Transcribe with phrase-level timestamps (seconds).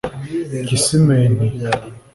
[0.67, 1.43] Kisimenti